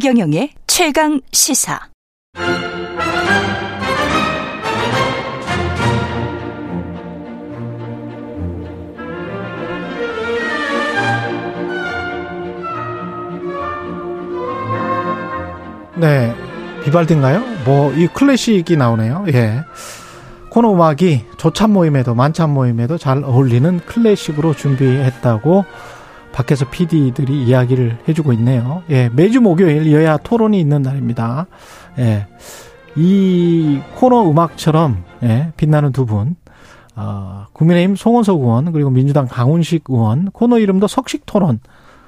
[0.00, 1.78] 최경영의 최강 시사.
[15.96, 16.34] 네.
[16.82, 17.40] 비발디인가요?
[17.66, 19.26] 뭐, 이 클래식이 나오네요.
[19.34, 19.60] 예.
[20.48, 25.66] 코너 음악이 조찬 모임에도 만찬 모임에도 잘 어울리는 클래식으로 준비했다고
[26.32, 28.82] 밖에서 PD들이 이야기를 해주고 있네요.
[28.90, 29.10] 예.
[29.12, 31.46] 매주 목요일 여야 토론이 있는 날입니다.
[31.98, 32.26] 예.
[32.96, 35.52] 이 코너 음악처럼, 예.
[35.56, 36.36] 빛나는 두 분.
[36.96, 41.60] 어, 국민의힘 송원석 의원, 그리고 민주당 강훈식 의원, 코너 이름도 석식 토론.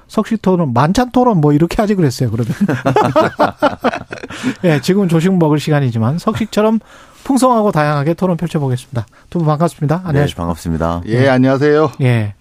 [0.07, 2.53] 석식 토론, 만찬 토론 뭐 이렇게 하지 그랬어요, 그러면.
[4.63, 6.79] 예, 지금 조식 먹을 시간이지만 석식처럼
[7.23, 9.05] 풍성하고 다양하게 토론 펼쳐보겠습니다.
[9.29, 10.01] 두 분 반갑습니다.
[10.03, 10.25] 안녕하십니까.
[10.27, 11.01] 네, 반갑습니다.
[11.07, 11.91] 예, 안녕하세요.
[12.01, 12.35] 예.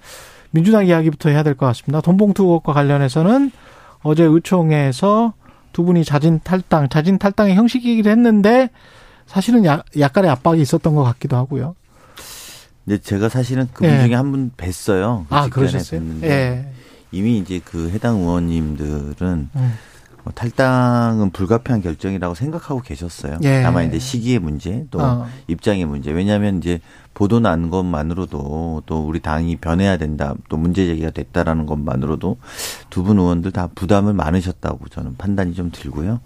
[0.53, 2.01] 민주당 이야기부터 해야 될 것 같습니다.
[2.01, 3.51] 돈봉투 의혹과 관련해서는
[4.03, 5.33] 어제 의총에서
[5.73, 8.71] 두 분이 자진 탈당, 자진 탈당의 형식이긴 했는데
[9.27, 11.75] 사실은 약, 약간의 압박이 있었던 것 같기도 하고요.
[12.87, 14.03] 이제 제가 사실은 그분 예.
[14.05, 15.27] 중에 한 분 뵀어요.
[15.29, 16.01] 그 아, 그러셨어요?
[16.01, 16.73] 뵀는데 예.
[17.13, 19.73] 이미 이제 그 해당 의원님들은 음.
[20.25, 23.39] 뭐 탈당은 불가피한 결정이라고 생각하고 계셨어요.
[23.43, 23.63] 예.
[23.63, 25.27] 다만 이제 시기의 문제 또 어.
[25.49, 26.11] 입장의 문제.
[26.11, 26.81] 왜냐하면 이제
[27.15, 30.35] 보도 난 것만으로도 또 우리 당이 변해야 된다.
[30.49, 32.39] 또 문제 제기가 됐다라는 것만으로도
[32.91, 36.21] 두 분 의원들 다 부담을 많으셨다고 저는 판단이 좀 들고요.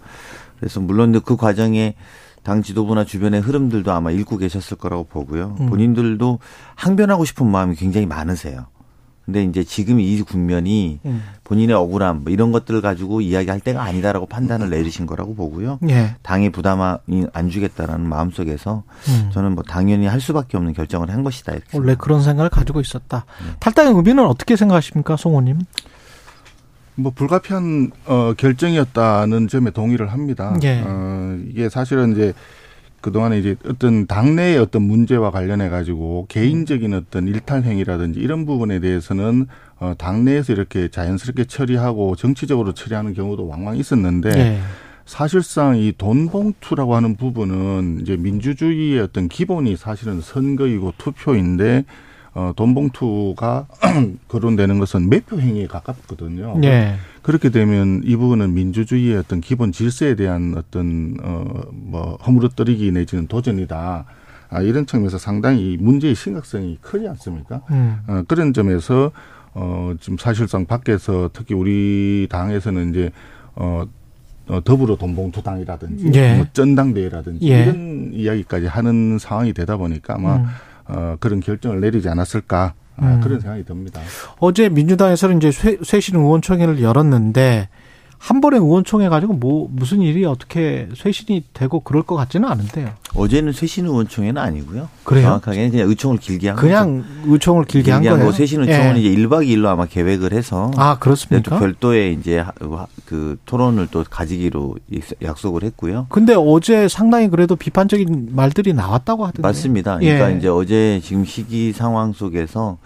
[0.59, 1.95] 그래서 물론 그 과정에
[2.43, 5.57] 당 지도부나 주변의 흐름들도 아마 읽고 계셨을 거라고 보고요.
[5.61, 5.67] 음.
[5.67, 6.39] 본인들도
[6.77, 8.67] 항변하고 싶은 마음이 굉장히 많으세요.
[9.27, 11.23] 근데 이제 지금 이 국면이 음.
[11.43, 15.81] 본인의 억울함 뭐 이런 것들을 가지고 이야기할 때가 아니다라고 판단을 내리신 거라고 보고요.
[15.89, 16.15] 예.
[16.23, 19.31] 당의 부담이 안 주겠다라는 마음 속에서 음.
[19.33, 21.67] 저는 뭐 당연히 할 수밖에 없는 결정을 한 것이다 이렇게.
[21.77, 22.05] 원래 생각합니다.
[22.05, 23.25] 그런 생각을 가지고 있었다.
[23.45, 23.53] 네.
[23.59, 25.59] 탈당의 의미는 어떻게 생각하십니까, 송호님?
[26.95, 30.57] 뭐 불가피한 어, 결정이었다는 점에 동의를 합니다.
[30.63, 30.83] 예.
[30.87, 32.33] 어, 이게 사실은 이제
[33.07, 39.47] 그동안에 이제 어떤 당내의 어떤 문제와 관련해 가지고 개인적인 어떤 일탈 행위라든지 이런 부분에 대해서는
[39.79, 44.59] 어, 당내에서 이렇게 자연스럽게 처리하고 정치적으로 처리하는 경우도 왕왕 있었는데 예.
[45.05, 51.85] 사실상 이 돈봉투라고 하는 부분은 이제 민주주의의 어떤 기본이 사실은 선거이고 투표인데
[52.37, 53.67] 어, 돈봉투가
[54.29, 56.61] 거론되는 것은 매표 행위에 가깝거든요.
[56.65, 56.97] 예.
[57.23, 64.05] 그렇게 되면 이 부분은 민주주의의 어떤 기본 질서에 대한 어떤 어 뭐 허물어뜨리기 내지는 도전이다.
[64.49, 67.63] 아, 이런 측면에서 상당히 이 문제의 심각성이 크지 않습니까?
[67.71, 67.99] 음.
[68.07, 69.11] 어, 그런 점에서
[69.55, 73.11] 어, 지금 사실상 밖에서 특히 우리 당에서는 이제
[73.55, 73.85] 어,
[74.49, 76.37] 어 더불어 돈봉투당이라든지 예.
[76.37, 77.63] 뭐 전당대회라든지 예.
[77.63, 80.45] 이런 이야기까지 하는 상황이 되다 보니까 아마 음.
[80.89, 83.21] 어, 그런 결정을 내리지 않았을까 아, 음.
[83.21, 84.01] 그런 생각이 듭니다.
[84.39, 87.69] 어제 민주당에서는 이제 쇄, 쇄신 의원총회를 열었는데
[88.19, 92.95] 한 번에 의원총회 가지고 뭐 무슨 일이 어떻게 쇄신이 되고 그럴 것 같지는 않은데요.
[93.17, 94.89] 어제는 쇄신 의원총회는 아니고요.
[95.05, 95.25] 그래요?
[95.25, 96.67] 정확하게 그냥 의총을 길게 한 거죠.
[96.67, 98.33] 그냥 의총을 길게 한 거예요.
[98.33, 99.01] 쇄신 의총은 예.
[99.01, 101.59] 이제 1박 2일로 아마 계획을 해서 아또 그렇습니까?
[101.59, 102.53] 별도의 이제 하-
[103.05, 104.77] 그 토론을 또 가지기로
[105.23, 106.07] 약속을 했고요.
[106.09, 109.43] 근데 어제 상당히 그래도 비판적인 말들이 나왔다고 하던데.
[109.43, 109.99] 맞습니다.
[110.03, 110.15] 예.
[110.15, 112.79] 그러니까 이제 어제 지금 시기 상황 속에서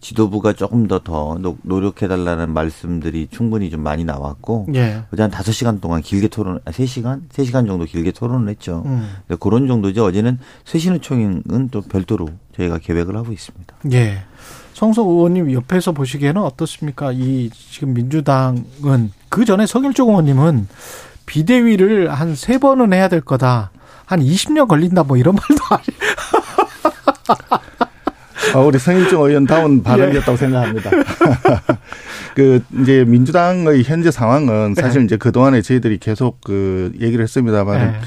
[0.00, 5.02] 지도부가 조금 더 더 노력해달라는 말씀들이 충분히 좀 많이 나왔고 예.
[5.12, 8.48] 어제 한 다섯 시간 동안 길게 토론, 아, 세 시간, 세 시간 정도 길게 토론을
[8.48, 8.82] 했죠.
[8.86, 9.08] 음.
[9.38, 10.04] 그런 정도 죠.
[10.06, 13.74] 어제는 쇄신의총은 또 별도로 저희가 계획을 하고 있습니다.
[13.92, 14.22] 예.
[14.74, 17.10] 성석 의원님 옆에서 보시기에는 어떻습니까?
[17.12, 20.68] 이 지금 민주당은 그 전에 성일종 의원님은
[21.26, 23.70] 비대위를 한 세 번은 해야 될 거다.
[24.06, 25.90] 한 20년 걸린다 뭐 이런 말도 하시.
[28.54, 30.90] 어, 우리 성일종 의원다운 발언이었다고 생각합니다.
[32.34, 35.04] 그 이제 민주당의 현재 상황은 사실 네.
[35.06, 38.00] 이제 그 동안에 저희들이 계속 그 얘기를 했습니다만 예.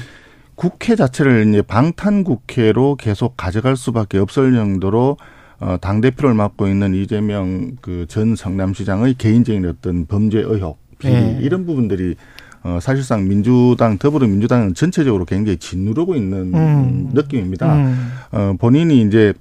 [0.54, 5.16] 국회 자체를 이제 방탄 국회로 계속 가져갈 수밖에 없을 정도로
[5.60, 11.38] 어, 당 대표를 맡고 있는 이재명 그 전 성남시장의 개인적인 어떤 범죄 의혹, 비리 네.
[11.40, 12.16] 이런 부분들이
[12.64, 17.10] 어, 사실상 민주당 더불어민주당은 전체적으로 굉장히 짓누르고 있는 음.
[17.12, 17.74] 느낌입니다.
[17.76, 18.12] 음.
[18.32, 19.34] 어, 본인이 이제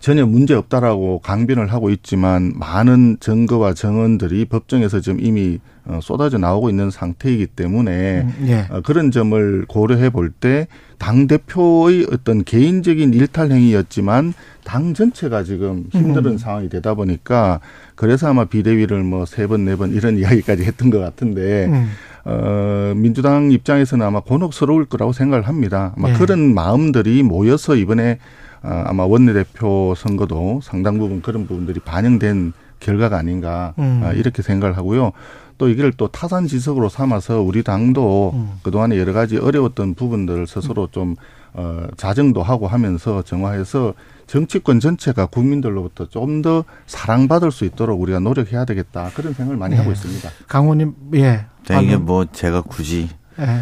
[0.00, 6.68] 전혀 문제 없다라고 강변을 하고 있지만 많은 증거와 정언들이 법정에서 지금 이미 어, 쏟아져 나오고
[6.70, 8.66] 있는 상태이기 때문에 음, 예.
[8.70, 10.66] 어, 그런 점을 고려해 볼 때
[10.98, 14.32] 당 대표의 어떤 개인적인 일탈 행위였지만
[14.64, 16.38] 당 전체가 지금 힘든 음.
[16.38, 17.60] 상황이 되다 보니까
[17.94, 21.90] 그래서 아마 비대위를 뭐 세 번 네 번 이런 이야기까지 했던 것 같은데 음.
[22.24, 25.92] 어, 민주당 입장에서는 아마 곤혹스러울 거라고 생각을 합니다.
[25.96, 26.14] 아마 예.
[26.14, 28.18] 그런 마음들이 모여서 이번에
[28.62, 32.52] 어, 아마 원내대표 선거도 상당 부분 그런 부분들이 반영된
[32.86, 34.00] 결과가 아닌가 음.
[34.04, 35.12] 아, 이렇게 생각을 하고요.
[35.58, 38.52] 또 이걸 또 타산 지석으로 삼아서 우리 당도 음.
[38.62, 41.16] 그동안에 여러 가지 어려웠던 부분들을 스스로 좀
[41.54, 43.94] 어, 자정도 하고 하면서 정화해서
[44.26, 49.78] 정치권 전체가 국민들로부터 좀 더 사랑받을 수 있도록 우리가 노력해야 되겠다 그런 생각을 많이 예.
[49.78, 50.28] 하고 있습니다.
[50.48, 51.46] 강호님, 예.
[51.64, 53.08] 자, 이게 뭐 제가 굳이
[53.40, 53.60] 예.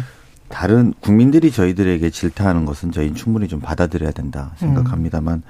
[0.49, 5.41] 다른 국민들이 저희들에게 질타하는 것은 저희는 충분히 좀 받아들여야 된다 생각합니다만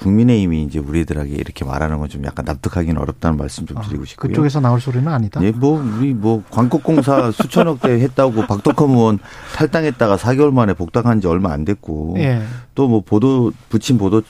[0.00, 4.30] 국민의힘이 이제 우리들에게 이렇게 말하는 건 좀 약간 납득하기는 어렵다는 말씀 좀 드리고 싶고요.
[4.30, 5.40] 그쪽에서 나올 소리는 아니다.
[5.44, 9.18] 예, 뭐 우리 뭐 광곡공사 수천억 대 했다고 박덕흠 의원
[9.54, 12.42] 탈당했다가 4개월 만에 복당한 지 얼마 안 됐고 예.
[12.74, 14.22] 또뭐 보도 붙인 보도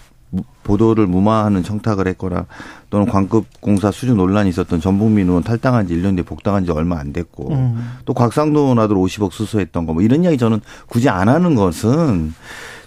[0.62, 2.46] 보도를 무마하는 청탁을 했거나
[2.90, 7.12] 또는 광급공사 수주 논란이 있었던 전북민 의원 탈당한 지 1년 뒤에 복당한 지 얼마 안
[7.12, 7.96] 됐고 음.
[8.04, 12.34] 또 곽상도 아들 50억 수수했던 거 뭐 이런 이야기 저는 굳이 안 하는 것은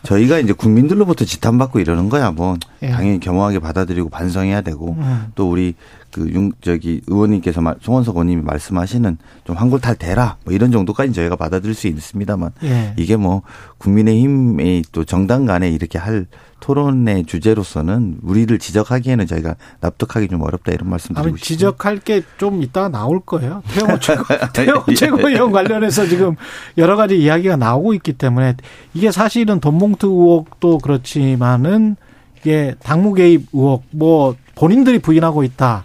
[0.04, 2.90] 저희가 이제 국민들로부터 지탄받고 이러는 거야 뭐 예.
[2.90, 5.28] 당연히 겸허하게 받아들이고 반성해야 되고 음.
[5.36, 5.76] 또 우리
[6.14, 11.36] 그 융 저기 의원님께서 말- 송원석 의원님이 말씀하시는 좀 한골탈 대라 뭐 이런 정도까지 저희가
[11.36, 12.94] 받아들일 수 있습니다만 예.
[12.98, 13.42] 이게 뭐
[13.80, 16.26] 국민의힘의 또 정당 간에 이렇게 할
[16.60, 21.44] 토론의 주제로서는 우리를 지적하기에는 저희가 납득하기 좀 어렵다 이런 말씀 드리고 싶습니다.
[21.46, 23.62] 지적할 게 좀 이따가 나올 거예요.
[23.74, 24.24] 태영호 최고
[24.54, 24.94] 태영호 예.
[24.96, 26.36] 최고위원 관련해서 지금
[26.78, 28.56] 여러 가지 이야기가 나오고 있기 때문에
[28.94, 31.96] 이게 사실은 돈봉투 의혹도 그렇지만은
[32.40, 35.84] 이게 당무 개입 의혹 뭐 본인들이 부인하고 있다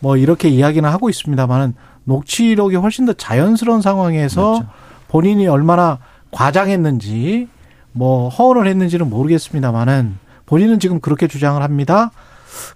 [0.00, 1.74] 뭐 이렇게 이야기는 하고 있습니다만은
[2.04, 4.66] 녹취록이 훨씬 더 자연스러운 상황에서 맞죠.
[5.08, 5.98] 본인이 얼마나
[6.30, 7.48] 과장했는지
[7.92, 12.10] 뭐 허언을 했는지는 모르겠습니다만은 본인은 지금 그렇게 주장을 합니다.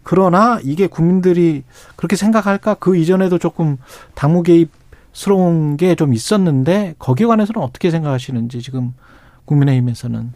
[0.02, 1.62] 그러나 이게 국민들이
[1.96, 2.75] 그렇게 생각할까?
[2.75, 3.76] 그 이전에도 조금
[4.14, 8.92] 당무 개입스러운 게 좀 있었는데 거기에 관해서는 어떻게 생각하시는지 지금
[9.44, 10.32] 국민의힘에서는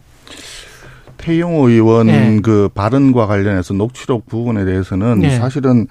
[1.16, 2.40] 태용호 의원 예.
[2.42, 5.36] 그 발언과 관련해서 녹취록 부분에 대해서는 예.
[5.36, 5.86] 사실은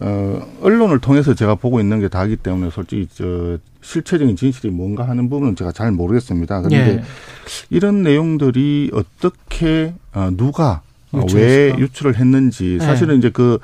[0.00, 5.28] 어 언론을 통해서 제가 보고 있는 게 다기 때문에 솔직히 저 실체적인 진실이 뭔가 하는
[5.28, 6.62] 부분은 제가 잘 모르겠습니다.
[6.62, 7.02] 그런데 예.
[7.70, 10.82] 이런 내용들이 어떻게 어 누가
[11.12, 11.78] 어, 왜 유출했을까?
[11.78, 12.84] 유출을 했는지 네.
[12.84, 13.58] 사실은 이제 그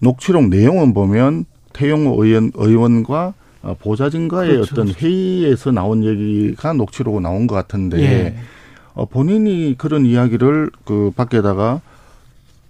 [0.00, 4.74] 녹취록 내용은 보면 태용호 의원 의원과 어, 보좌진과의 그렇죠.
[4.74, 8.28] 어떤 회의에서 나온 얘기가 녹취록으로 나온 것 같은데 예.
[8.28, 8.57] 어,
[9.06, 11.80] 본인이 그런 이야기를 그 밖에다가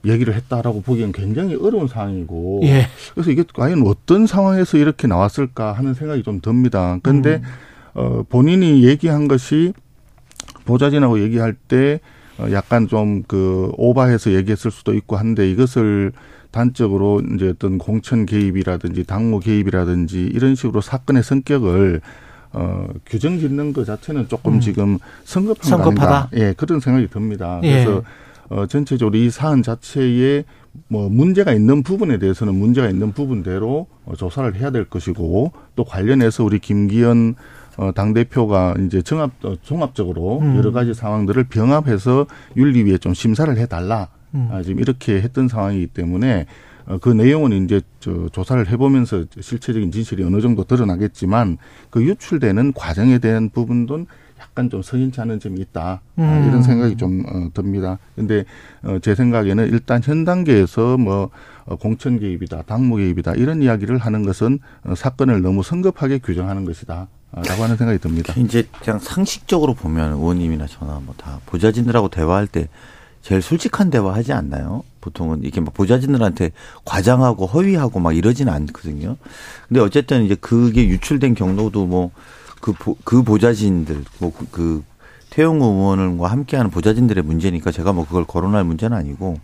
[0.04, 2.86] 얘기를 했다라고 보기엔 굉장히 어려운 상황이고 예.
[3.14, 6.98] 그래서 이게 과연 어떤 상황에서 이렇게 나왔을까 하는 생각이 좀 듭니다.
[7.02, 7.42] 그런데 음.
[7.94, 9.72] 어, 본인이 얘기한 것이
[10.64, 12.00] 보좌진하고 얘기할 때
[12.38, 16.12] 어, 약간 좀 그 오바해서 얘기했을 수도 있고 한데 이것을
[16.50, 22.00] 단적으로 이제 어떤 공천 개입이라든지 당무 개입이라든지 이런 식으로 사건의 성격을
[22.52, 24.60] 어, 규정 짓는 것 자체는 조금 음.
[24.60, 26.30] 지금 성급한 거 성급하다?
[26.34, 27.60] 예, 그런 생각이 듭니다.
[27.62, 27.84] 예.
[27.84, 28.02] 그래서
[28.48, 30.44] 어, 전체적으로 이 사안 자체에
[30.88, 36.44] 뭐 문제가 있는 부분에 대해서는 문제가 있는 부분대로 어, 조사를 해야 될 것이고 또 관련해서
[36.44, 37.34] 우리 김기현
[37.76, 40.56] 어, 당대표가 이제 정합, 어, 종합적으로 음.
[40.56, 44.08] 여러 가지 상황들을 병합해서 윤리위에 좀 심사를 해달라.
[44.34, 44.48] 음.
[44.50, 46.44] 아, 지금 이렇게 했던 상황이기 때문에 어,
[47.00, 51.58] 그 내용은 이제 저 조사를 해보면서 실체적인 진실이 어느 정도 드러나겠지만
[51.90, 54.06] 그 유출되는 과정에 대한 부분도
[54.40, 55.82] 약간 좀 석연치 않은 점이 있다.
[55.82, 56.46] 아, 음.
[56.48, 57.98] 이런 생각이 좀 어, 듭니다.
[58.14, 58.44] 근데
[58.82, 61.30] 어, 제 생각에는 일단 현 단계에서 뭐
[61.66, 67.08] 어, 공천 개입이다, 당무 개입이다 이런 이야기를 하는 것은 어, 사건을 너무 성급하게 규정하는 것이다.
[67.32, 68.32] 아, 라고 하는 생각이 듭니다.
[68.38, 72.68] 이제 그냥 상식적으로 보면 의원님이나 저나 뭐 다 보좌진들하고 대화할 때
[73.22, 74.82] 제일 솔직한 대화 하지 않나요?
[75.00, 76.50] 보통은 이렇게 막 보좌진들한테
[76.84, 79.16] 과장하고 허위하고 막 이러지는 않거든요.
[79.68, 82.10] 근데 어쨌든 이제 그게 유출된 경로도 뭐
[82.60, 84.82] 그 그 보좌진들 뭐그
[85.30, 89.38] 태용 의원과 함께하는 보좌진들의 문제니까 제가 뭐 그걸 거론할 문제는 아니고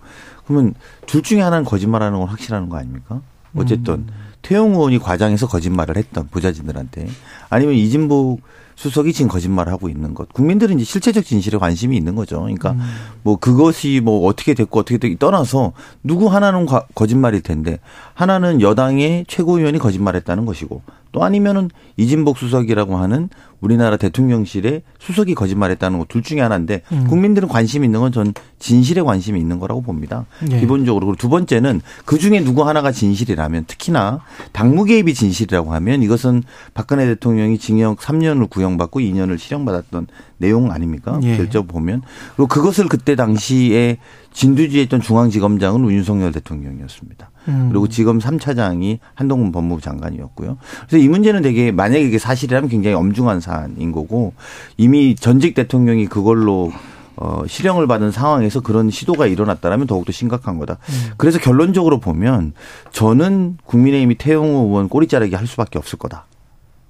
[0.47, 0.75] 그러면
[1.07, 3.21] 둘 중에 하나는 거짓말하는 건 확실한 거 아닙니까?
[3.57, 4.07] 어쨌든
[4.43, 7.09] 태용 의원이 과장해서 거짓말을 했던 보좌진들한테
[7.51, 8.41] 아니면 이진복
[8.77, 10.33] 수석이 지금 거짓말을 하고 있는 것.
[10.33, 12.41] 국민들은 이제 실체적 진실에 관심이 있는 거죠.
[12.41, 12.75] 그러니까
[13.23, 17.79] 뭐 그것이 뭐 어떻게 됐고 어떻게 됐기 떠나서 누구 하나는 과- 거짓말일 텐데
[18.15, 20.83] 하나는 여당의 최고위원이 거짓말했다는 것이고
[21.15, 23.29] 또 아니면은 이진복 수석이라고 하는
[23.61, 27.07] 우리나라 대통령실의 수석이 거짓말했다는 것 둘 중에 하나인데 음.
[27.09, 30.27] 국민들은 관심이 있는 건 전 진실에 관심이 있는 거라고 봅니다.
[30.51, 30.61] 예.
[30.61, 34.21] 기본적으로 그리고 두 번째는 그 중에 누구 하나가 진실이라면 특히나
[34.53, 36.43] 당무 개입이 진실이라고 하면 이것은
[36.75, 41.19] 박근혜 대통령이 징역 3년을 구형받고 2년을 실형받았던 내용 아닙니까?
[41.23, 41.37] 예.
[41.37, 42.03] 결정 보면
[42.37, 43.99] 그리고 그것을 그때 당시에
[44.33, 47.31] 진두지했던 중앙지검장은 윤석열 대통령이었습니다.
[47.49, 47.69] 음.
[47.71, 50.57] 그리고 지검 3차장이 한동훈 법무부 장관이었고요.
[50.89, 54.33] 그래서 이 문제는 되게 만약에 이게 사실이라면 굉장히 엄중한 사안인 거고
[54.77, 56.73] 이미 전직 대통령이 그걸로
[57.17, 60.79] 어, 실형을 받은 상황에서 그런 시도가 일어났다라면 더욱더 심각한 거다.
[61.17, 62.53] 그래서 결론적으로 보면
[62.91, 66.27] 저는 국민의힘이 태영호 의원 꼬리 자르기 할 수밖에 없을 거다.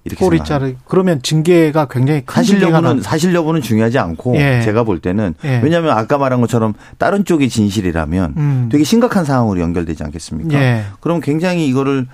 [0.05, 0.45] 이렇게 꼬리 생각합니다.
[0.77, 4.61] 자르 그러면 징계가 굉장히 큰 사실 여부는 나- 사실 여부는 중요하지 않고 예.
[4.63, 5.61] 제가 볼 때는 예.
[5.63, 8.69] 왜냐하면 아까 말한 것처럼 다른 쪽이 진실이라면 음.
[8.71, 10.55] 되게 심각한 상황으로 연결되지 않겠습니까?
[10.61, 10.85] 예.
[11.01, 12.07] 그럼 굉장히 이거를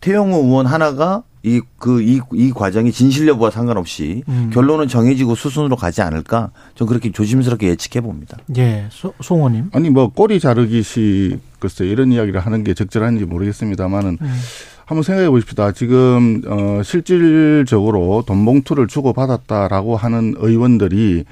[0.00, 4.50] 태영호 의원 하나가 이 그이이 과정이 진실 여부와 상관없이 음.
[4.52, 6.50] 결론은 정해지고 수순으로 가지 않을까?
[6.74, 8.38] 전 그렇게 조심스럽게 예측해 봅니다.
[8.56, 9.70] 예, 소, 송호님.
[9.72, 14.34] 아니 뭐 꼬리 자르기식 글쎄 이런 이야기를 하는 게 적절한지 모르겠습니다만은 음.
[14.86, 15.72] 한번 생각해 보십시다.
[15.72, 21.24] 지금 어 실질적으로 돈 봉투를 주고 받았다라고 하는 의원들이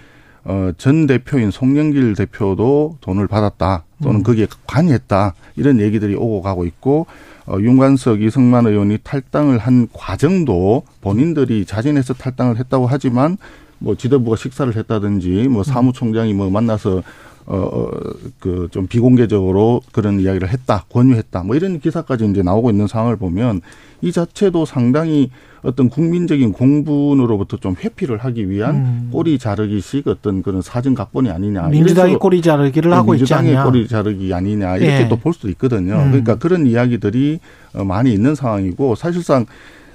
[0.44, 4.22] 어전 대표인 송영길 대표도 돈을 받았다 또는 음.
[4.22, 7.06] 거기에 관여했다 이런 얘기들이 오고 가고 있고
[7.46, 13.36] 어 윤관석 이승만 의원이 탈당을 한 과정도 본인들이 자진해서 탈당을 했다고 하지만
[13.78, 17.02] 뭐 지도부가 식사를 했다든지 뭐 사무총장이 뭐 만나서
[17.46, 23.60] 어그 좀 비공개적으로 그런 이야기를 했다 권유했다 뭐 이런 기사까지 이제 나오고 있는 상황을 보면
[24.00, 25.30] 이 자체도 상당히
[25.62, 29.08] 어떤 국민적인 공분으로부터 좀 회피를 하기 위한 음.
[29.12, 33.64] 꼬리 자르기식 어떤 그런 사정 각본이 아니냐 민주당이 꼬리 자르기를 하고 있지 민주당의 않냐.
[33.64, 35.08] 꼬리 자르기 아니냐 이렇게 예.
[35.08, 35.94] 또볼 수도 있거든요.
[35.94, 36.10] 음.
[36.10, 37.38] 그러니까 그런 이야기들이
[37.74, 39.46] 어, 많이 있는 상황이고 사실상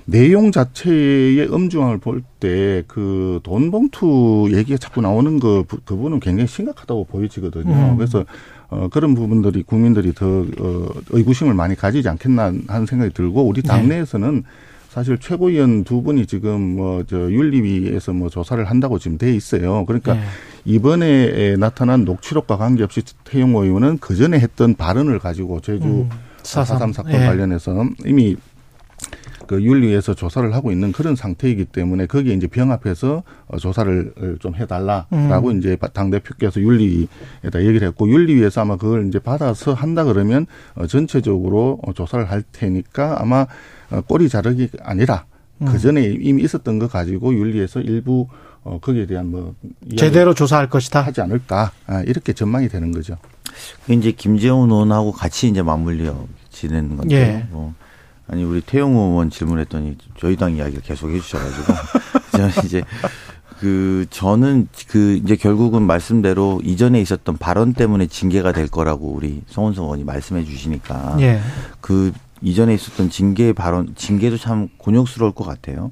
[0.08, 6.48] 내용 자체의 엄중함을 볼 때 그 돈 봉투 얘기가 자꾸 나오는 그 부- 그분은 굉장히
[6.48, 7.74] 심각하다고 보여지거든요.
[7.74, 7.98] 음.
[7.98, 8.24] 그래서
[8.70, 10.26] 어 그런 부분들이 국민들이 더
[10.60, 13.68] 어, 의구심을 많이 가지지 않겠나 하는 생각이 들고 우리 네.
[13.68, 14.44] 당내에서는
[14.90, 19.86] 사실 최고위원 두 분이 지금 뭐 저 윤리위에서 뭐 조사를 한다고 지금 돼 있어요.
[19.86, 20.22] 그러니까 예.
[20.66, 26.10] 이번에 나타난 녹취록과 관계없이 태영호 의원은 그 전에 했던 발언을 가지고 제주 음,
[26.44, 27.18] 사삼 사건 예.
[27.26, 28.36] 관련해서 이미
[29.48, 35.50] 그 윤리에서 조사를 하고 있는 그런 상태이기 때문에 거기에 이제 병합해서 어, 조사를 좀 해달라라고
[35.50, 35.58] 음.
[35.58, 41.80] 이제 당 대표께서 윤리에다 얘기를 했고 윤리위에서 아마 그걸 이제 받아서 한다 그러면 어, 전체적으로
[41.84, 43.48] 어, 조사를 할 테니까 아마
[43.90, 45.26] 어, 꼬리 자르기 아니라
[45.62, 45.68] 음.
[45.68, 48.28] 그 전에 이미 있었던 거 가지고 윤리에서 일부
[48.64, 49.56] 어, 거기에 대한 뭐
[49.96, 51.02] 제대로 조사할 것이다.
[51.02, 53.18] 하지 않을까 아, 이렇게 전망이 되는 거죠.
[53.86, 57.48] 그 이제 김재훈 의원하고 같이 이제 맞물려 지내는 건데 예.
[57.50, 57.74] 뭐
[58.28, 61.74] 아니 우리 태영호 의원 질문했더니 저희 당 이야기를 계속 해주셔가지고
[62.32, 62.84] 저는 이제
[63.60, 69.86] 그 저는 그 이제 결국은 말씀대로 이전에 있었던 발언 때문에 징계가 될 거라고 우리 송원석
[69.86, 71.40] 의원이 말씀해 주시니까 예.
[71.82, 75.90] 그 이전에 있었던 징계 발언 징계도 참 곤욕스러울 것 같아요.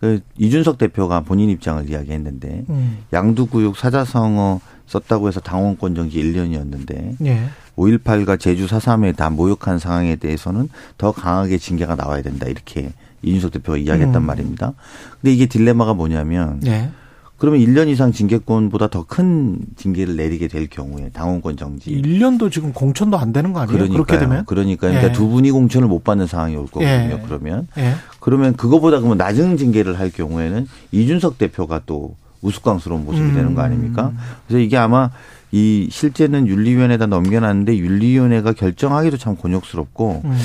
[0.00, 2.98] 그 이준석 대표가 본인 입장을 이야기했는데 음.
[3.12, 7.44] 양두구육 사자성어 썼다고 해서 당원권 정지 1년이었는데 예.
[7.76, 12.46] 5.18과 제주 4.3에 다 모욕한 상황에 대해서는 더 강하게 징계가 나와야 된다.
[12.46, 14.26] 이렇게 이준석 대표가 이야기했단 음.
[14.26, 14.74] 말입니다.
[15.20, 16.90] 근데 이게 딜레마가 뭐냐면 예.
[17.36, 21.90] 그러면 1년 이상 징계권보다 더 큰 징계를 내리게 될 경우에 당원권 정지.
[21.90, 23.76] 1년도 지금 공천도 안 되는 거 아니에요?
[23.76, 24.04] 그러니까요.
[24.04, 24.44] 그렇게 되면?
[24.46, 24.92] 그러니까, 예.
[24.94, 26.88] 그러니까 두 분이 공천을 못 받는 상황이 올 거거든요.
[26.88, 27.22] 예.
[27.26, 27.94] 그러면 예.
[28.20, 33.34] 그러면 그거보다 그러면 낮은 징계를 할 경우에는 이준석 대표가 또 우스꽝스러운 모습이 음.
[33.34, 34.12] 되는 거 아닙니까?
[34.46, 35.10] 그래서 이게 아마
[35.52, 40.38] 이 실제는 윤리위원회에다 넘겨놨는데 윤리위원회가 결정하기도 참 곤욕스럽고 음.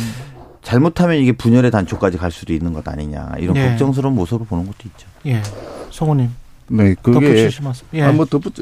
[0.62, 3.70] 잘못하면 이게 분열의 단초까지 갈 수도 있는 것 아니냐 이런 예.
[3.70, 5.08] 걱정스러운 모습을 보는 것도 있죠.
[5.26, 5.42] 예.
[5.90, 6.30] 송호님.
[6.70, 7.50] 네, 그게.
[7.94, 8.02] 예.
[8.02, 8.54] 아, 뭐 덧붙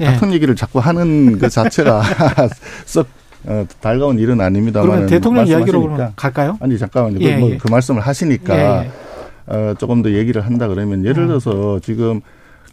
[0.00, 0.04] 예.
[0.04, 2.02] 같은 얘기를 자꾸 하는 그 자체가
[2.84, 3.06] 썩
[3.46, 6.56] 어, 달가운 일은 아닙니다만 그러면 대통령 이야기로 그러면 갈까요?
[6.60, 7.18] 아니 잠깐만요.
[7.20, 7.58] 예, 뭐 예.
[7.58, 8.90] 그 말씀을 하시니까 예, 예.
[9.46, 11.28] 어, 조금 더 얘기를 한다 그러면 예를 음.
[11.28, 12.20] 들어서 지금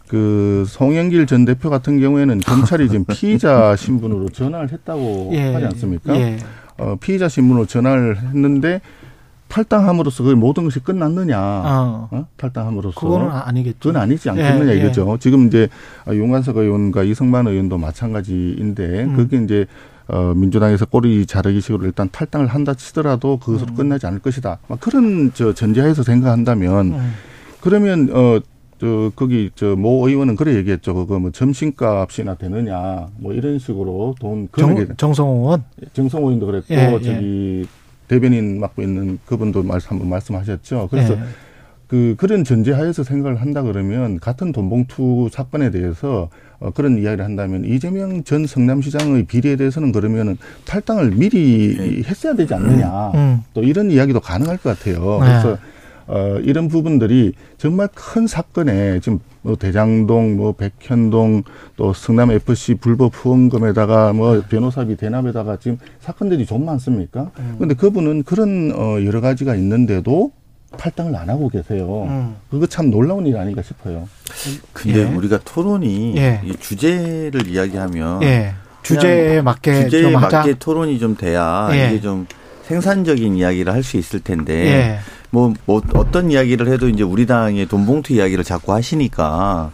[0.08, 5.52] 그 송영길 전 대표 같은 경우에는 경찰이 지금 피의자 신분으로 전화를 했다고 예.
[5.52, 6.16] 하지 않습니까?
[6.16, 6.38] 예.
[6.78, 8.80] 어, 피의자 신분으로 전화를 했는데
[9.52, 11.38] 탈당함으로써 그 모든 것이 끝났느냐?
[11.38, 12.08] 어.
[12.10, 12.26] 어?
[12.38, 13.78] 탈당함으로써 그거는 아니겠죠.
[13.90, 14.80] 그건 아니지 않겠느냐 예, 예.
[14.80, 15.18] 이거죠.
[15.20, 15.68] 지금 이제
[16.08, 19.16] 윤관석 의원과 이승만 의원도 마찬가지인데 음.
[19.16, 19.66] 그게 이제
[20.08, 23.76] 어 민주당에서 꼬리 자르기식으로 일단 탈당을 한다 치더라도 그것으로 음.
[23.76, 24.58] 끝나지 않을 것이다.
[24.68, 27.12] 막 그런 저 전제하에서 생각한다면 음.
[27.60, 28.40] 그러면 어.
[28.80, 30.92] 저 거기 저 모 의원은 그래 얘기했죠.
[30.94, 35.62] 그거 뭐 점심값이나 되느냐 뭐 이런 식으로 돈 정, 정성호 의원.
[35.92, 37.64] 정성 의원도 그랬고 예, 저기
[38.12, 40.88] 대변인 맡고 있는 그분도 말씀 한번 말씀하셨죠.
[40.90, 41.18] 그래서 예.
[41.88, 46.28] 그 그런 전제하에서 생각을 한다 그러면 같은 돈봉투 사건에 대해서
[46.60, 53.12] 어, 그런 이야기를 한다면 이재명 전 성남시장의 비리에 대해서는 그러면은 탈당을 미리 했어야 되지 않느냐.
[53.14, 53.40] 음.
[53.54, 55.18] 또 이런 이야기도 가능할 것 같아요.
[55.22, 55.28] 네.
[55.28, 55.58] 그래서
[56.06, 61.42] 어, 이런 부분들이 정말 큰 사건에 지금 뭐 대장동, 뭐 백현동,
[61.76, 67.30] 또 성남 FC 불법 후원금에다가 뭐 변호사비 대납에다가 지금 사건들이 좀 많습니까?
[67.38, 67.56] 음.
[67.58, 70.30] 근데 그분은 그런 어, 여러 가지가 있는데도
[70.76, 72.04] 탈당을 안 하고 계세요.
[72.08, 72.34] 음.
[72.50, 74.08] 그거 참 놀라운 일 아닌가 싶어요.
[74.72, 75.04] 근데 예.
[75.04, 76.40] 우리가 토론이 예.
[76.44, 78.54] 이 주제를 이야기하면 예.
[78.82, 80.38] 주제에 맞게 주제에 좀 하자.
[80.38, 81.88] 맞게 토론이 좀 돼야 예.
[81.90, 82.26] 이게 좀
[82.62, 84.98] 생산적인 이야기를 할 수 있을 텐데 예.
[85.32, 89.70] 뭐, 뭐 어떤 이야기를 해도 이제 우리 당의 돈봉투 이야기를 자꾸 하시니까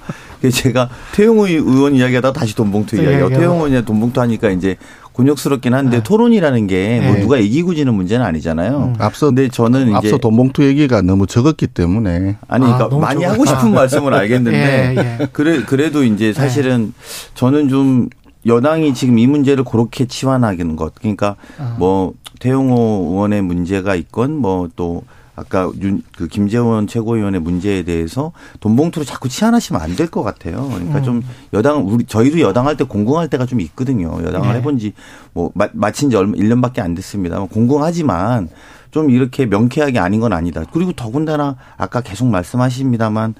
[0.52, 3.40] 제가 태용의 의원 이야기하다가 다시 돈봉투 또 이야기하고 이야기하고.
[3.40, 4.76] 태용 의원이 돈봉투 하니까 이제
[5.14, 6.02] 곤욕스럽긴 한데 네.
[6.04, 7.20] 토론이라는 게뭐 네.
[7.20, 8.92] 누가 이기고 지는 문제는 아니잖아요.
[8.94, 8.94] 음.
[9.00, 13.34] 앞서 근데 저는 앞서 돈봉투 얘기가 너무 적었기 때문에 아니 아, 그러니까 너무 많이 적었다.
[13.34, 15.26] 하고 싶은 말씀은 알겠는데 예, 예.
[15.32, 16.94] 그래 그래도 이제 사실은
[17.34, 18.08] 저는 좀
[18.46, 21.74] 여당이 지금 이 문제를 그렇게 치환하는 것 그러니까 아.
[21.80, 25.02] 뭐 태용호 의원의 문제가 있건 뭐또
[25.38, 30.68] 아까 윤, 그 김재원 최고위원의 문제에 대해서 돈 봉투로 자꾸 치환하시면 안 될 것 같아요.
[30.68, 31.02] 그러니까 음.
[31.04, 34.18] 좀 여당 우리 저희도 여당할 때 공공할 때가 좀 있거든요.
[34.24, 34.54] 여당을 네.
[34.58, 37.38] 해본 지뭐 마친 지 얼마 1년밖에 안 됐습니다.
[37.44, 38.48] 공공하지만
[38.90, 40.64] 좀 이렇게 명쾌하게 아닌 건 아니다.
[40.72, 43.34] 그리고 더군다나 아까 계속 말씀하십니다만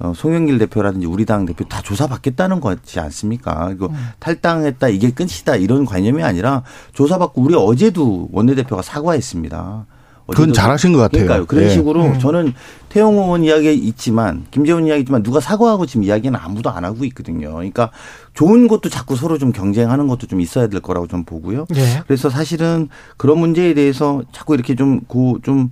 [0.00, 3.70] 어, 송영길 대표라든지 우리 당 대표 다 조사받겠다는 거지 않습니까?
[3.72, 3.94] 이거 음.
[4.18, 6.62] 탈당했다 이게 끝이다 이런 관념이 아니라
[6.94, 9.86] 조사받고 우리 어제도 원내대표가 사과했습니다.
[10.26, 11.24] 그건 잘하신 것 같아요.
[11.24, 11.46] 그러니까요.
[11.46, 11.68] 그런 예.
[11.70, 12.18] 식으로 음.
[12.18, 12.54] 저는
[12.88, 17.52] 태용 의원 이야기 있지만 김재원 이야기 있지만 누가 사과하고 지금 이야기는 아무도 안 하고 있거든요.
[17.52, 17.90] 그러니까
[18.32, 21.66] 좋은 것도 자꾸 서로 좀 경쟁하는 것도 좀 있어야 될 거라고 좀 보고요.
[21.76, 22.02] 예.
[22.06, 25.70] 그래서 사실은 그런 문제에 대해서 자꾸 이렇게 좀 고좀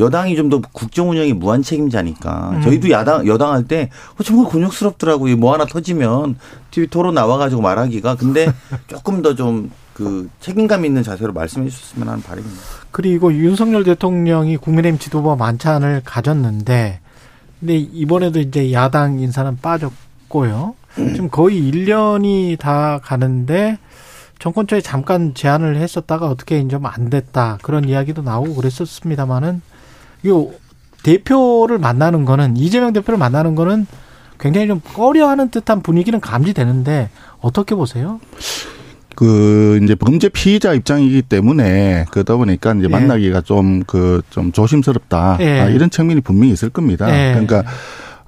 [0.00, 2.62] 여당이 좀 더 국정 운영이 무한 책임자니까 음.
[2.62, 5.36] 저희도 야당 여당 할때 어, 정말 곤욕스럽더라고요.
[5.36, 6.36] 뭐 하나 터지면
[6.72, 8.52] TV 토론 나와가지고 말하기가 근데
[8.88, 12.60] 조금 더좀 그 책임감 있는 자세로 말씀해 주셨으면 하는 바람입니다.
[12.90, 17.00] 그리고 윤석열 대통령이 국민의힘 지도부 만찬을 가졌는데,
[17.60, 20.74] 근데 이번에도 이제 야당 인사는 빠졌고요.
[20.96, 23.78] 지금 거의 1년이 다 가는데,
[24.40, 27.58] 정권 초에 잠깐 제안을 했었다가 어떻게 좀안 됐다.
[27.62, 29.62] 그런 이야기도 나오고 그랬었습니다만은,
[30.26, 30.50] 요,
[31.04, 33.86] 대표를 만나는 거는, 이재명 대표를 만나는 거는
[34.40, 37.10] 굉장히 좀 꺼려하는 듯한 분위기는 감지되는데,
[37.40, 38.20] 어떻게 보세요?
[39.14, 42.88] 그 이제 범죄 피의자 입장이기 때문에 그러다 보니까 이제 예.
[42.88, 45.60] 만나기가 좀그 좀 조심스럽다 예.
[45.60, 47.08] 아, 이런 측면이 분명히 있을 겁니다.
[47.10, 47.32] 예.
[47.32, 47.64] 그러니까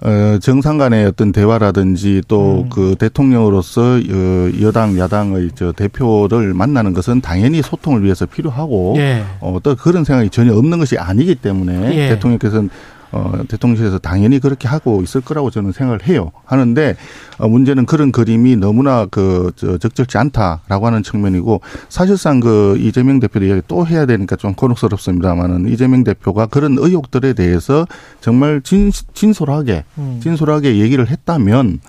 [0.03, 2.69] 어 정상 간의 어떤 대화라든지 또 음.
[2.69, 9.23] 그 대통령으로서 어, 여당 야당의 저 대표를 만나는 것은 당연히 소통을 위해서 필요하고 예.
[9.41, 12.09] 어, 또 그런 생각이 전혀 없는 것이 아니기 때문에 예.
[12.11, 12.69] 대통령께서는
[13.13, 16.33] 어, 대통령실에서 당연히 그렇게 하고 있을 거라고 저는 생각을 해요.
[16.45, 16.97] 하는데
[17.39, 23.49] 어, 문제는 그런 그림이 너무나 그 저, 적절치 않다라고 하는 측면이고 사실상 그 이재명 대표의
[23.49, 27.87] 이야기 또 해야 되니까 좀 곤혹스럽습니다만은 이재명 대표가 그런 의혹들에 대해서
[28.21, 30.21] 정말 진, 진솔하게 음.
[30.23, 31.81] 진솔하게 얘기를 했다면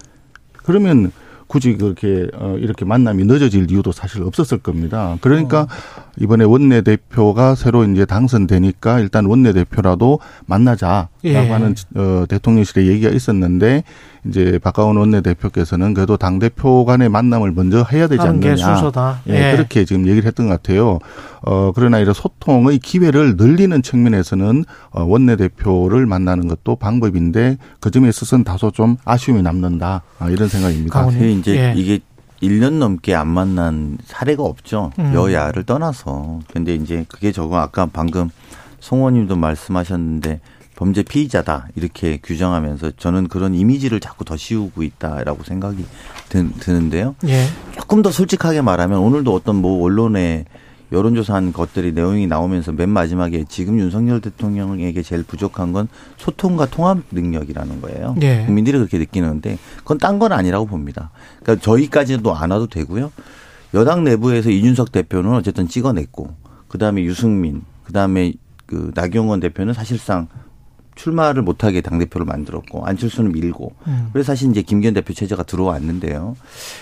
[0.63, 1.11] 그러면
[1.47, 5.17] 굳이 그렇게 어 이렇게 만남이 늦어질 이유도 사실 없었을 겁니다.
[5.21, 5.67] 그러니까 어.
[6.19, 11.35] 이번에 원내 대표가 새로 이제 당선되니까 일단 원내 대표라도 만나자라고 예.
[11.35, 13.83] 하는 어 대통령실의 얘기가 있었는데
[14.27, 18.55] 이제 박가원 원내 대표께서는 그래도 당 대표 간의 만남을 먼저 해야 되지 않느냐.
[18.55, 19.21] 순서다.
[19.29, 19.55] 예, 예.
[19.55, 20.99] 그렇게 지금 얘기를 했던 것 같아요.
[21.41, 28.43] 어, 그러나 이런 소통의 기회를 늘리는 측면에서는 어, 원내대표를 만나는 것도 방법인데 그 점에 있어서는
[28.43, 30.01] 다소 좀 아쉬움이 남는다.
[30.19, 30.93] 아, 이런 생각입니다.
[30.93, 31.19] 강원님.
[31.19, 31.73] 사실 이제 예.
[31.75, 31.99] 이게
[32.41, 34.91] 1년 넘게 안 만난 사례가 없죠.
[34.99, 35.13] 음.
[35.13, 36.39] 여야를 떠나서.
[36.51, 38.29] 근데 이제 그게 저거 아까 방금
[38.79, 40.39] 송원님도 말씀하셨는데
[40.77, 45.83] 범죄 피의자다 이렇게 규정하면서 저는 그런 이미지를 자꾸 더 씌우고 있다라고 생각이
[46.29, 47.15] 드, 드는데요.
[47.27, 47.45] 예.
[47.73, 50.45] 조금 더 솔직하게 말하면 오늘도 어떤 뭐 언론에
[50.91, 57.81] 여론조사한 것들이 내용이 나오면서 맨 마지막에 지금 윤석열 대통령에게 제일 부족한 건 소통과 통합 능력이라는
[57.81, 58.15] 거예요.
[58.21, 58.43] 예.
[58.45, 61.09] 국민들이 그렇게 느끼는데 그건 딴 건 아니라고 봅니다.
[61.41, 63.11] 그러니까 저희까지도 안 와도 되고요.
[63.73, 66.35] 여당 내부에서 이준석 대표는 어쨌든 찍어냈고
[66.67, 68.33] 그다음에 유승민, 그다음에
[68.67, 70.27] 그 나경원 대표는 사실상
[70.97, 74.09] 출마를 못하게 당대표를 만들었고 안철수는 밀고 음.
[74.11, 76.35] 그래서 사실 이제 김기현 대표 체제가 들어왔는데요.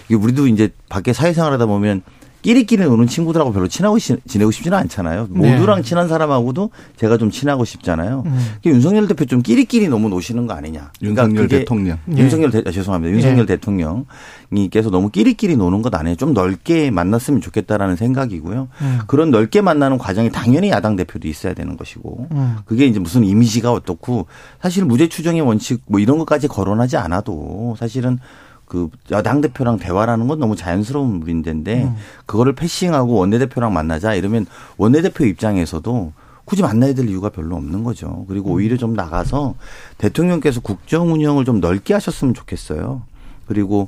[0.05, 2.01] 이게 우리도 이제 밖에 사회생활 하다 보면
[2.45, 5.27] 끼리끼리 노는 친구들하고 별로 친하고 시- 지내고 싶지는 않잖아요.
[5.31, 5.55] 네.
[5.55, 8.21] 모두랑 친한 사람하고도 제가 좀 친하고 싶잖아요.
[8.27, 8.45] 음.
[8.57, 10.91] 그게 윤석열 대표 좀 끼리끼리 너무 노시는 거 아니냐.
[10.99, 11.97] 그러니까 윤석열 대통령.
[12.15, 12.17] 예.
[12.21, 13.15] 윤석열 대, 아, 죄송합니다.
[13.15, 13.45] 윤석열 예.
[13.47, 16.15] 대통령님께서 너무 끼리끼리 노는 것 아니에요.
[16.17, 18.67] 좀 넓게 만났으면 좋겠다라는 생각이고요.
[18.81, 18.99] 음.
[19.07, 22.57] 그런 넓게 만나는 과정이 당연히 야당 대표도 있어야 되는 것이고 음.
[22.65, 24.27] 그게 이제 무슨 이미지가 어떻고
[24.61, 28.19] 사실 무죄 추정의 원칙 뭐 이런 것까지 거론하지 않아도 사실은
[28.65, 31.95] 그 여당 대표랑 대화라는 건 너무 자연스러운 문제인데 음.
[32.25, 34.45] 그거를 패싱하고 원내대표랑 만나자 이러면
[34.77, 36.13] 원내대표 입장에서도
[36.45, 38.25] 굳이 만나야 될 이유가 별로 없는 거죠.
[38.27, 38.55] 그리고 음.
[38.55, 39.55] 오히려 좀 나가서
[39.97, 43.03] 대통령께서 국정 운영을 좀 넓게 하셨으면 좋겠어요.
[43.47, 43.87] 그리고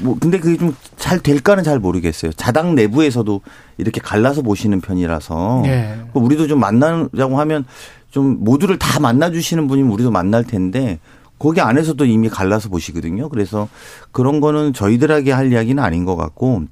[0.00, 0.74] 뭐 근데 그게 좀
[1.08, 2.32] 잘 될까는 잘 모르겠어요.
[2.32, 3.40] 자당 내부에서도
[3.78, 5.98] 이렇게 갈라서 보시는 편이라서 예.
[6.12, 7.64] 우리도 좀 만나자고 하면
[8.10, 10.98] 좀 모두를 다 만나 주시는 분이면 우리도 만날 텐데
[11.38, 13.28] 거기 안에서도 이미 갈라서 보시거든요.
[13.28, 13.68] 그래서
[14.12, 16.64] 그런 거는 저희들에게 할 이야기는 아닌 것 같고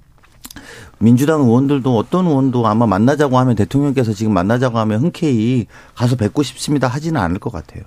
[0.99, 6.89] 민주당 의원들도 어떤 의원도 아마 만나자고 하면 대통령께서 지금 만나자고 하면 흔쾌히 가서 뵙고 싶습니다
[6.89, 7.83] 하지는 않을 것 같아요.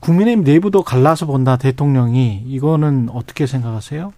[0.00, 4.12] 국민의힘 내부도 갈라서 본다 대통령이 이거는 어떻게 생각하세요?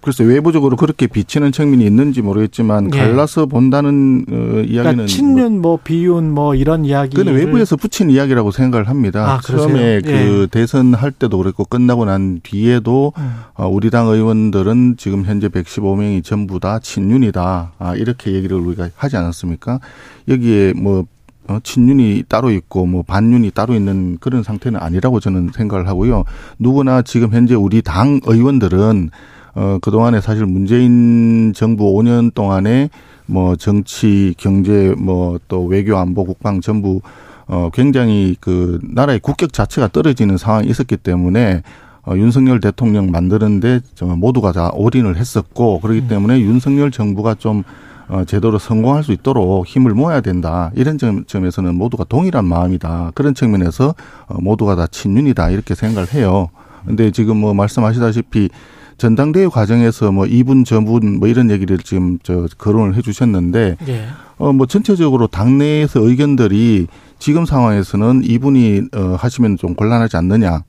[0.00, 2.98] 글쎄 외부적으로 그렇게 비치는 측면이 있는지 모르겠지만 예.
[2.98, 8.52] 갈라서 본다는 어, 이야기는 그러니까 친윤 뭐 비윤 뭐 이런 이야기 그는 외부에서 붙인 이야기라고
[8.52, 9.34] 생각을 합니다.
[9.34, 9.40] 아?
[9.40, 10.00] 처음에 예.
[10.00, 13.34] 그 대선 할 때도 그랬고 끝나고 난 뒤에도 음.
[13.54, 17.72] 어, 우리 당 의원들은 지금 현재 115명이 전부 다 친윤이다.
[17.78, 19.80] 아, 이렇게 얘기를 우리가 하지 않았습니까?
[20.28, 21.06] 여기에 뭐
[21.48, 26.24] 어, 친윤이 따로 있고 뭐 반윤이 따로 있는 그런 상태는 아니라고 저는 생각을 하고요.
[26.58, 29.10] 누구나 지금 현재 우리 당 의원들은
[29.58, 32.90] 어, 그동안에 사실 문재인 정부 5년 동안에
[33.26, 37.00] 뭐 정치, 경제, 뭐 또 외교, 안보, 국방 전부
[37.48, 41.62] 어, 굉장히 그 나라의 국격 자체가 떨어지는 상황이 있었기 때문에
[42.06, 47.64] 어, 윤석열 대통령 만드는데 정말 모두가 다 올인을 했었고 그렇기 때문에 윤석열 정부가 좀
[48.08, 50.70] 어, 제대로 성공할 수 있도록 힘을 모아야 된다.
[50.76, 53.10] 이런 점, 점에서는 모두가 동일한 마음이다.
[53.16, 53.96] 그런 측면에서
[54.28, 55.50] 어, 모두가 다 친윤이다.
[55.50, 56.48] 이렇게 생각을 해요.
[56.86, 58.50] 근데 지금 뭐 말씀하시다시피
[58.98, 64.08] 전당대회 과정에서 뭐 이분 저분 뭐 이런 얘기를 지금 저 거론을 해 주셨는데 예.
[64.38, 70.64] 어뭐 전체적으로 당내에서 의견들이 지금 상황에서는 이분이 어 하시면 좀 곤란하지 않느냐.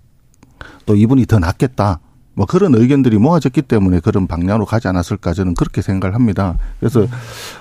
[0.85, 1.99] 또 이분이 더 낫겠다.
[2.35, 6.57] 뭐 그런 의견들이 모아졌기 때문에 그런 방향으로 가지 않았을까 저는 그렇게 생각을 합니다.
[6.79, 7.05] 그래서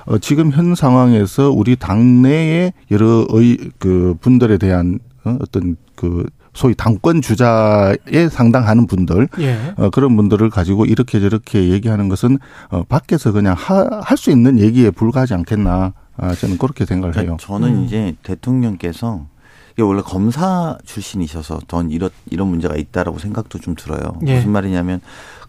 [0.06, 6.26] 어 지금 현 상황에서 우리 당내의 여러 의 그 분들에 대한 어 어떤 그
[6.58, 9.74] 소위 당권 주자에 상당하는 분들 예.
[9.76, 12.36] 어, 그런 분들을 가지고 이렇게 저렇게 얘기하는 것은
[12.70, 17.22] 어, 밖에서 그냥 할 수 있는 얘기에 불과하지 않겠나 아, 저는 그렇게 생각을 해요.
[17.22, 19.26] 그러니까 저는 이제 대통령께서
[19.74, 24.18] 이게 원래 검사 출신이셔서 전 이런 이런 문제가 있다라고 생각도 좀 들어요.
[24.26, 24.34] 예.
[24.38, 25.00] 무슨 말이냐면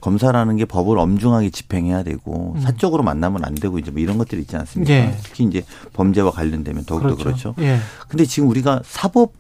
[0.02, 4.56] 검사라는 게 법을 엄중하게 집행해야 되고 사적으로 만나면 안 되고 이제 뭐 이런 것들이 있지
[4.56, 4.93] 않습니까?
[4.93, 5.17] 예.
[5.24, 7.56] 특히 이제 범죄와 관련되면 더욱더 그렇죠.
[7.60, 7.80] 예.
[8.08, 9.34] 근데 지금 우리가 사법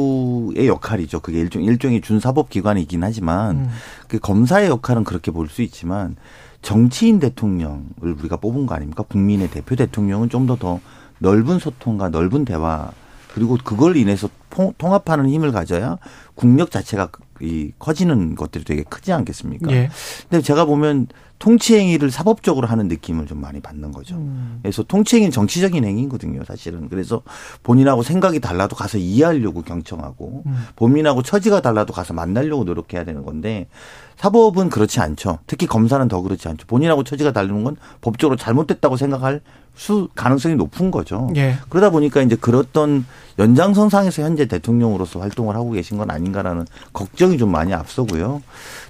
[0.00, 1.20] 부의 역할이죠.
[1.20, 3.68] 그게 일종 일종의 준사법 기관이긴 하지만 음.
[4.08, 6.16] 그 검사의 역할은 그렇게 볼 수 있지만
[6.62, 9.04] 정치인 대통령을 우리가 뽑은 거 아닙니까?
[9.04, 10.80] 국민의 대표 대통령은 좀 더더
[11.18, 12.90] 넓은 소통과 넓은 대화
[13.32, 15.98] 그리고 그걸 인해서 통- 통합하는 힘을 가져야
[16.34, 17.08] 국력 자체가
[17.40, 19.70] 이 커지는 것들이 되게 크지 않겠습니까?
[19.72, 19.90] 예.
[20.28, 21.06] 근데 제가 보면
[21.38, 24.16] 통치 행위를 사법적으로 하는 느낌을 좀 많이 받는 거죠.
[24.16, 24.60] 음.
[24.62, 26.88] 그래서 통치 행위는 정치적인 행위거든요, 사실은.
[26.88, 27.22] 그래서
[27.62, 30.66] 본인하고 생각이 달라도 가서 이해하려고 경청하고 음.
[30.76, 33.68] 본인하고 처지가 달라도 가서 만나려고 노력해야 되는 건데
[34.16, 35.38] 사법은 그렇지 않죠.
[35.46, 36.66] 특히 검사는 더 그렇지 않죠.
[36.66, 39.42] 본인하고 처지가 다르는 건 법적으로 잘못됐다고 생각할
[39.74, 41.28] 수 가능성이 높은 거죠.
[41.36, 41.56] 예.
[41.68, 43.04] 그러다 보니까 이제 그렇던
[43.38, 48.42] 연장선상에서 현재 대통령으로서 활동을 하고 계신 건 아닌가라는 걱정이 좀 많이 앞서고요.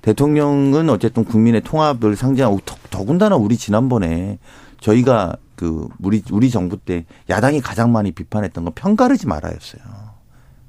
[0.02, 4.38] 대통령은 어쨌든 국민의 통합을 상징 하고 더- 더군다나 우리 지난번에
[4.80, 9.82] 저희가 그 우리 우리 정부 때 야당이 가장 많이 비판했던 건 편가르지 말아였어요.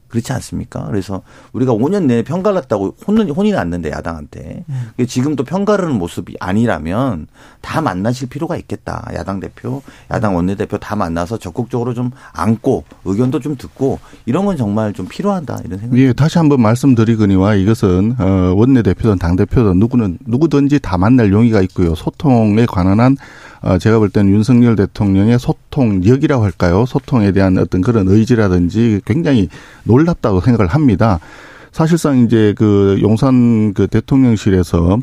[0.07, 0.85] 그렇지 않습니까?
[0.87, 1.21] 그래서
[1.53, 5.05] 우리가 5년 내내 편갈랐다고 혼은 혼이 났는데 야당한테 음.
[5.07, 7.27] 지금 또 편가르는 모습이 아니라면
[7.61, 9.07] 다 만나실 필요가 있겠다.
[9.13, 14.93] 야당 대표, 야당 원내대표 다 만나서 적극적으로 좀 안고 의견도 좀 듣고 이런 건 정말
[14.93, 20.19] 좀 필요하다 이런 생각이 예, 다시 한번 말씀드리거니와 이것은 어, 원내 대표든 당 대표든 누구는
[20.25, 21.95] 누구든지 다 만날 용의가 있고요.
[21.95, 23.46] 소통에 관한 한 어,
[23.79, 26.85] 제가 볼 때는 윤석열 대통령의 소통력이라고 할까요?
[26.85, 29.49] 소통에 대한 어떤 그런 의지라든지 굉장히
[29.83, 31.19] 놀랍다고 생각을 합니다.
[31.71, 34.99] 사실상 이제 그 용산 그 대통령실에서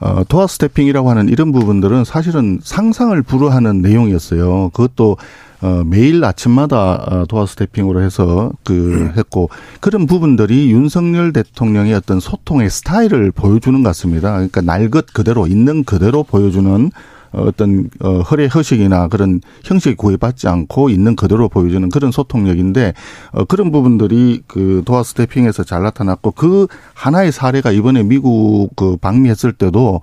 [0.00, 4.70] 어, 도어 스태핑이라고 하는 이런 부분들은 사실은 상상을 불허하는 내용이었어요.
[4.72, 5.16] 그것도
[5.60, 12.70] 어, 매일 아침마다 어, 도어 스태핑으로 해서 그 했고 그런 부분들이 윤석열 대통령의 어떤 소통의
[12.70, 14.32] 스타일을 보여주는 것 같습니다.
[14.32, 16.90] 그러니까 날 것 그대로 있는 그대로 보여주는
[17.32, 22.94] 어, 어떤 어, 허례 허식이나 그런 형식에 구애받지 않고 있는 그대로 보여주는 그런 소통력인데
[23.32, 29.52] 어, 그런 부분들이 그 도어 스태핑에서 잘 나타났고 그 하나의 사례가 이번에 미국 그 방미했을
[29.52, 30.00] 때도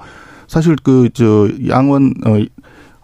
[0.48, 2.38] 사실 그 저 양원 어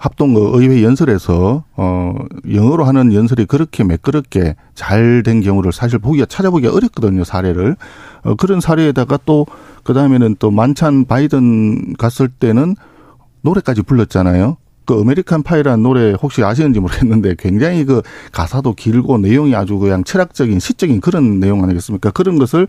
[0.02, 2.16] 합동 그 의회 연설에서 어
[2.52, 7.76] 영어로 하는 연설이 그렇게 매끄럽게 잘 된 경우를 사실 보기가 찾아보기가 어렵거든요 사례를
[8.24, 9.46] 어 그런 사례에다가 또
[9.84, 12.76] 그다음에는 또 만찬 바이든 갔을 때는
[13.42, 14.58] 노래까지 불렀잖아요.
[14.86, 20.60] 그 American Pie라는 노래 혹시 아시는지 모르겠는데 굉장히 그 가사도 길고 내용이 아주 그냥 철학적인
[20.60, 22.10] 시적인 그런 내용 아니겠습니까?
[22.10, 22.68] 그런 것을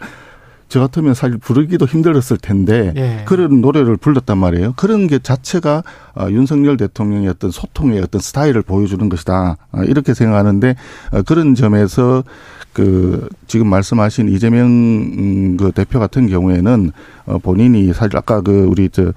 [0.73, 3.25] 저 같으면 사실 부르기도 힘들었을 텐데 예.
[3.27, 4.73] 그런 노래를 불렀단 말이에요.
[4.75, 5.83] 그런 게 자체가
[6.15, 9.59] 어, 윤석열 대통령의 어떤 소통의 어떤 스타일을 보여주는 것이다.
[9.71, 10.75] 어, 이렇게 생각하는데
[11.11, 12.25] 어, 그런 점에서
[12.73, 16.93] 그 지금 말씀하신 이재명 음, 그 대표 같은 경우에는
[17.27, 19.13] 어, 본인이 사실 아까 그 우리 저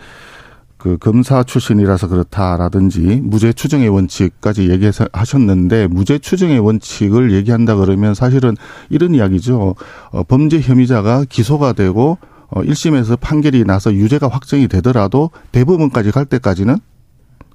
[0.85, 8.55] 그 검사 출신이라서 그렇다라든지 무죄 추정의 원칙까지 얘기하셨는데 무죄 추정의 원칙을 얘기한다 그러면 사실은
[8.91, 9.73] 이런 이야기죠.
[10.11, 12.19] 어, 범죄 혐의자가 기소가 되고
[12.49, 16.77] 어, 1심에서 판결이 나서 유죄가 확정이 되더라도 대법원까지 갈 때까지는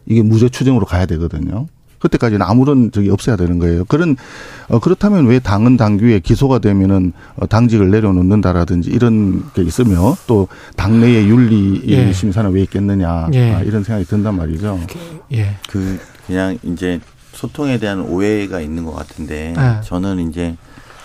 [0.07, 1.69] 이게 무죄 추정으로 가야 되거든요.
[2.01, 3.85] 그때까지는 아무런 적이 없어야 되는 거예요.
[3.85, 4.17] 그런
[4.69, 11.29] 어 그렇다면 왜 당은 당규에 기소가 되면은 어 당직을 내려놓는다라든지 이런 게 있으며 또 당내의
[11.29, 12.13] 윤리 예.
[12.13, 13.53] 심사는 왜 있겠느냐 예.
[13.53, 14.81] 아, 이런 생각이 든단 말이죠.
[15.33, 15.57] 예.
[15.69, 17.01] 그 그냥 이제
[17.33, 19.81] 소통에 대한 오해가 있는 것 같은데 네.
[19.85, 20.57] 저는 이제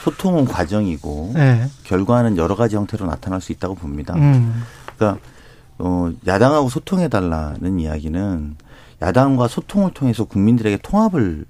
[0.03, 1.67] 소통은 과정이고 예.
[1.83, 4.13] 결과는 여러 가지 형태로 나타날 수 있다고 봅니다.
[4.15, 4.63] 음.
[4.95, 5.19] 그러니까
[5.77, 8.55] 어 야당하고 소통해 달라는 이야기는
[9.01, 11.45] 야당과 소통을 통해서 국민들에게 통합을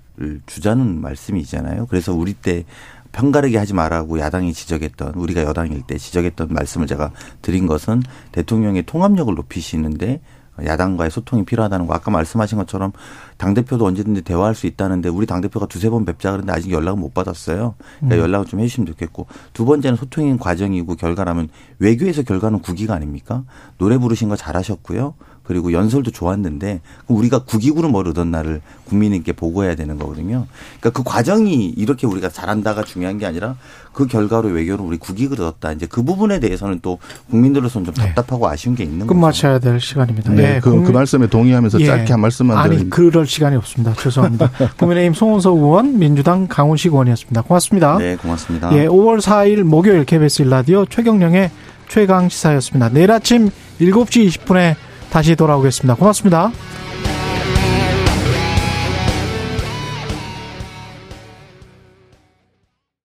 [0.45, 1.87] 주자는 말씀이잖아요.
[1.87, 2.65] 그래서 우리 때
[3.11, 8.01] 편가르게 하지 말라고 야당이 지적했던 우리가 여당일 때 지적했던 말씀을 제가 드린 것은
[8.33, 10.21] 대통령의 통합력을 높이시는데
[10.63, 12.93] 야당과의 소통이 필요하다는 거 아까 말씀하신 것처럼
[13.37, 16.99] 당 대표도 언제든지 대화할 수 있다는데 우리 당 대표가 두세 번 뵙자 그러는데 아직 연락을
[16.99, 17.75] 못 받았어요.
[17.99, 23.43] 그러니까 연락을 좀 해주시면 좋겠고 두 번째는 소통인 과정이고 결과라면 외교에서 결과는 국기가 아닙니까?
[23.77, 25.15] 노래 부르신 거 잘하셨고요.
[25.47, 30.47] 그리고 연설도 좋았는데 그럼 우리가 국익으로 뭘 얻었나를 국민에게 보고해야 되는 거거든요.
[30.79, 33.55] 그러니까 그 과정이 이렇게 우리가 잘한다가 중요한 게 아니라
[33.93, 35.71] 그 결과로 외교로 우리 국익을 얻었다.
[35.71, 39.13] 이제 그 부분에 대해서는 또 국민들로서는 좀 답답하고 아쉬운 게 있는 거죠.
[39.13, 40.31] 끝마쳐야 될 시간입니다.
[40.33, 40.59] 네, 예.
[40.59, 41.85] 그, 그 국민- 말씀에 동의하면서 예.
[41.85, 43.93] 짧게 한 말씀만 아니 드리면 그럴 시간이 없습니다.
[43.93, 44.49] 죄송합니다.
[44.77, 47.41] 국민의힘 송원석 의원, 민주당 강훈식 의원이었습니다.
[47.43, 47.97] 고맙습니다.
[47.97, 48.75] 네, 고맙습니다.
[48.77, 51.51] 예, 5월 4일 목요일 KBS 일라디오 최경령의
[51.87, 52.89] 최강 시사였습니다.
[52.89, 54.75] 내일 아침 7시 20분에
[55.15, 55.95] 다시 돌아오겠습니다.
[55.95, 56.51] 고맙습니다.